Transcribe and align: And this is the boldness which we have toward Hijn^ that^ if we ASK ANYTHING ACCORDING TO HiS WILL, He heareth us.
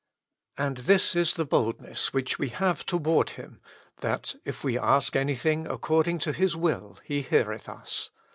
And 0.57 0.77
this 0.77 1.15
is 1.15 1.35
the 1.35 1.45
boldness 1.45 2.11
which 2.11 2.39
we 2.39 2.49
have 2.49 2.87
toward 2.87 3.27
Hijn^ 3.27 3.59
that^ 4.01 4.35
if 4.45 4.63
we 4.63 4.75
ASK 4.75 5.15
ANYTHING 5.15 5.67
ACCORDING 5.67 6.17
TO 6.17 6.33
HiS 6.33 6.55
WILL, 6.55 6.97
He 7.03 7.21
heareth 7.21 7.69
us. 7.69 8.09